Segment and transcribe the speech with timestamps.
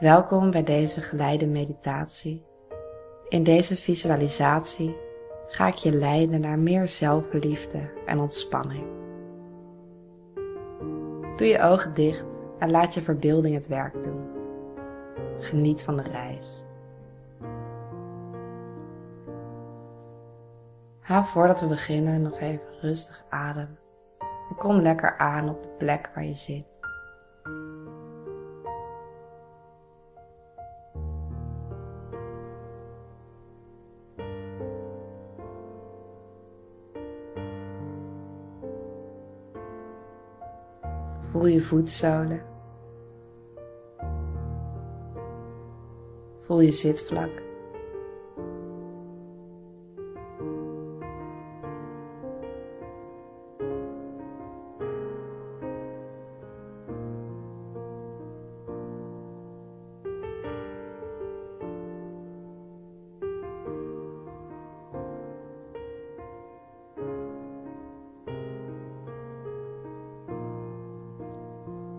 [0.00, 2.44] Welkom bij deze geleide meditatie.
[3.28, 4.96] In deze visualisatie
[5.46, 8.86] ga ik je leiden naar meer zelfliefde en ontspanning.
[11.36, 14.30] Doe je ogen dicht en laat je verbeelding het werk doen.
[15.38, 16.64] Geniet van de reis.
[21.00, 23.78] Haal voordat we beginnen nog even rustig adem
[24.50, 26.77] en kom lekker aan op de plek waar je zit.
[41.58, 42.40] Je voetzolen.
[46.46, 47.47] Voel je zitvlak.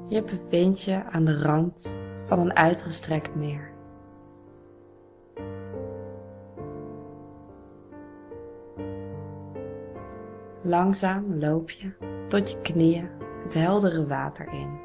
[0.09, 3.71] Je bevindt je aan de rand van een uitgestrekt meer.
[10.61, 11.91] Langzaam loop je
[12.27, 13.09] tot je knieën
[13.43, 14.79] het heldere water in.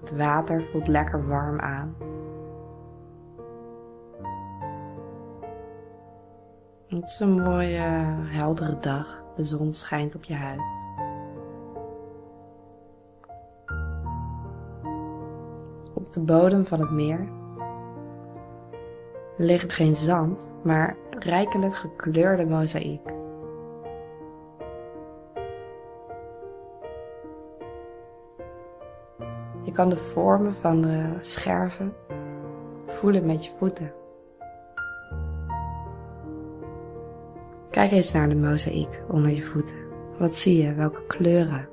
[0.00, 1.94] Het water voelt lekker warm aan.
[6.86, 7.80] Het is een mooie,
[8.24, 9.24] heldere dag.
[9.36, 10.81] De zon schijnt op je huid.
[16.12, 17.28] De bodem van het meer
[19.36, 23.00] ligt geen zand, maar rijkelijk gekleurde mozaïek.
[29.62, 31.94] Je kan de vormen van de scherven
[32.86, 33.92] voelen met je voeten.
[37.70, 39.76] Kijk eens naar de mozaïek onder je voeten.
[40.18, 40.74] Wat zie je?
[40.74, 41.68] Welke kleuren?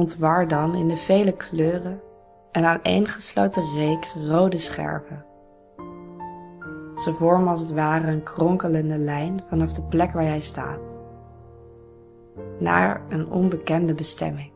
[0.00, 2.00] Ontwar dan in de vele kleuren
[2.52, 5.24] een aaneengesloten reeks rode scherven.
[6.94, 10.80] Ze vormen als het ware een kronkelende lijn vanaf de plek waar jij staat,
[12.58, 14.52] naar een onbekende bestemming.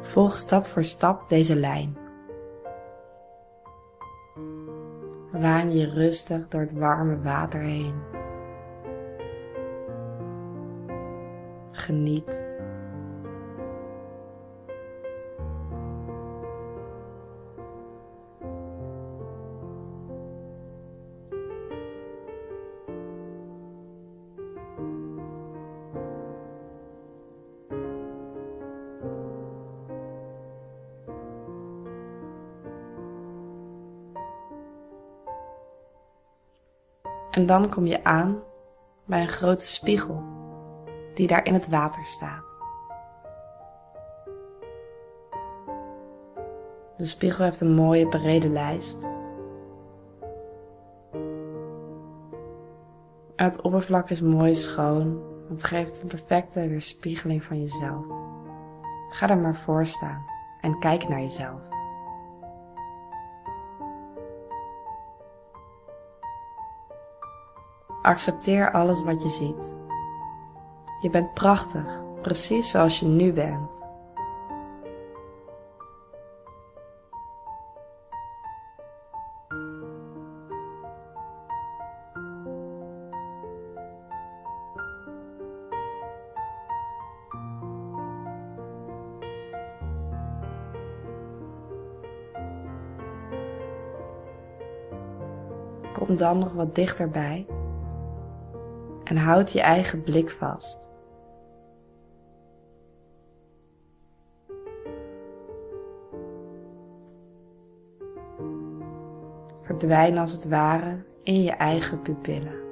[0.00, 1.97] Volg stap voor stap deze lijn.
[5.40, 7.94] Waan je rustig door het warme water heen.
[11.72, 12.47] Geniet.
[37.30, 38.42] En dan kom je aan
[39.04, 40.22] bij een grote spiegel
[41.14, 42.56] die daar in het water staat.
[46.96, 49.06] De spiegel heeft een mooie brede lijst.
[53.36, 55.22] En het oppervlak is mooi schoon.
[55.48, 58.04] Het geeft een perfecte weerspiegeling van jezelf.
[59.10, 60.24] Ga er maar voor staan
[60.60, 61.77] en kijk naar jezelf.
[68.08, 69.76] Accepteer alles wat je ziet.
[71.00, 73.86] Je bent prachtig, precies zoals je nu bent.
[95.92, 97.46] Kom dan nog wat dichterbij
[99.08, 100.86] en houd je eigen blik vast.
[109.62, 112.66] Verdwijn als het ware in je eigen pupillen.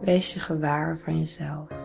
[0.00, 1.75] Wees je gewaar van jezelf.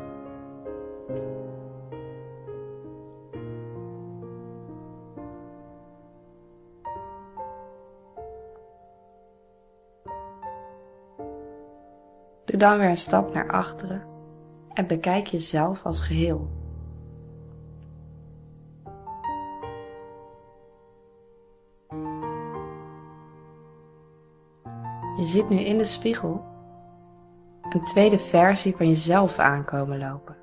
[12.62, 14.02] Dan weer een stap naar achteren
[14.74, 16.50] en bekijk jezelf als geheel.
[25.18, 26.44] Je ziet nu in de spiegel
[27.70, 30.36] een tweede versie van jezelf aankomen lopen.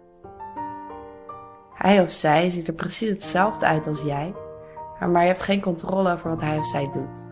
[1.75, 4.35] Hij of zij ziet er precies hetzelfde uit als jij,
[5.00, 7.26] maar je hebt geen controle over wat hij of zij doet.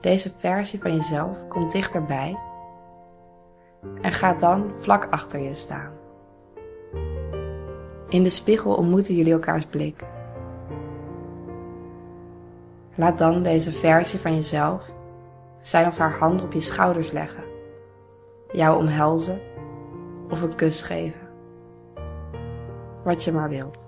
[0.00, 2.38] Deze versie van jezelf komt dichterbij
[4.04, 5.92] en gaat dan vlak achter je staan.
[8.08, 10.02] In de spiegel ontmoeten jullie elkaars blik.
[12.94, 14.94] Laat dan deze versie van jezelf
[15.60, 17.44] zijn of haar hand op je schouders leggen,
[18.52, 19.40] jou omhelzen
[20.30, 21.28] of een kus geven.
[23.04, 23.83] Wat je maar wilt.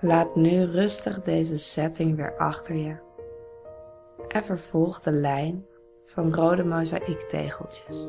[0.00, 2.96] Laat nu rustig deze setting weer achter je
[4.28, 5.66] en vervolg de lijn
[6.06, 8.08] van rode mozaïektegeltjes.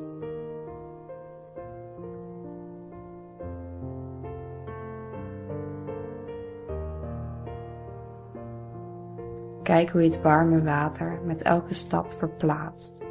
[9.64, 13.09] Kijk hoe je het warme water met elke stap verplaatst.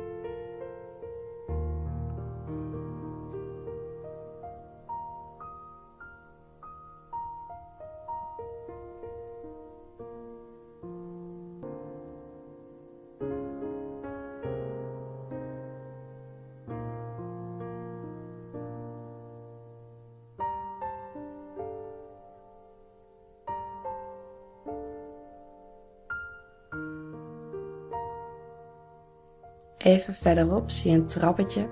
[29.78, 31.68] Even verderop zie je een trappetje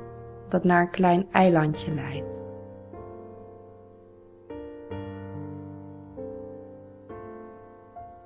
[0.48, 2.40] dat naar een klein eilandje leidt.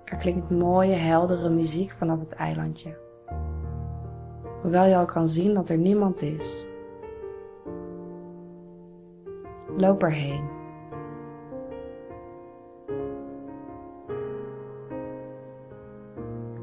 [0.04, 2.96] Er klinkt mooie, heldere muziek vanaf het eilandje.
[4.62, 6.66] Hoewel je al kan zien dat er niemand is.
[9.76, 10.48] Loop erheen.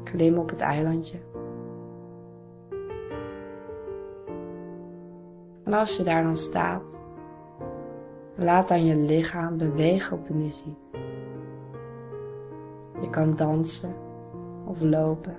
[0.04, 1.27] Klim op het eilandje.
[5.68, 7.02] En als je daar dan staat,
[8.34, 10.78] laat dan je lichaam bewegen op de muziek.
[13.00, 13.94] Je kan dansen
[14.64, 15.36] of lopen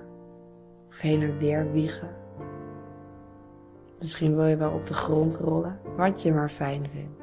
[0.88, 2.08] of heen en weer wiegen.
[3.98, 7.22] Misschien wil je wel op de grond rollen, wat je maar fijn vindt.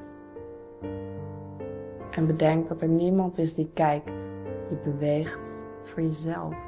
[2.11, 4.29] En bedenk dat er niemand is die kijkt.
[4.69, 6.66] Je beweegt voor jezelf.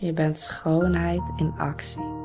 [0.00, 2.16] Je bent schoonheid in actie.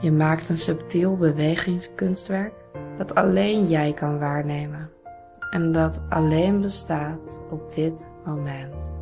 [0.00, 2.54] Je maakt een subtiel bewegingskunstwerk
[2.98, 4.90] dat alleen jij kan waarnemen
[5.50, 8.92] en dat alleen bestaat op dit moment.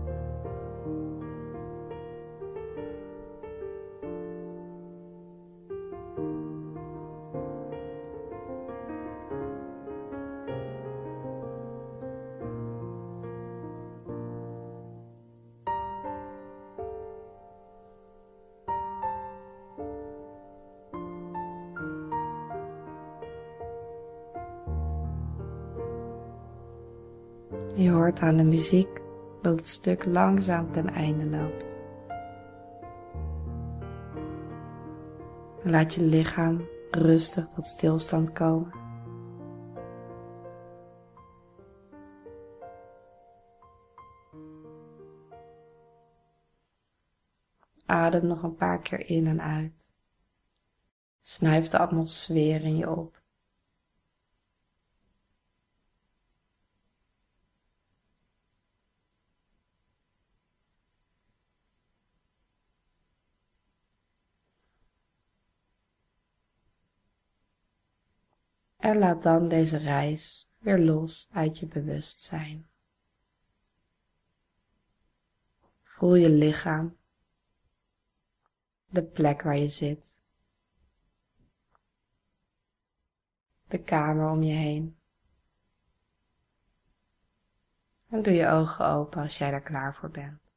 [27.78, 29.00] Je hoort aan de muziek
[29.42, 31.78] dat het stuk langzaam ten einde loopt.
[35.62, 38.72] Laat je lichaam rustig tot stilstand komen.
[47.86, 49.92] Adem nog een paar keer in en uit.
[51.20, 53.22] Snuif de atmosfeer in je op.
[68.78, 72.66] En laat dan deze reis weer los uit je bewustzijn.
[75.82, 76.96] Voel je lichaam,
[78.86, 80.16] de plek waar je zit,
[83.68, 84.98] de kamer om je heen.
[88.08, 90.47] En doe je ogen open als jij er klaar voor bent.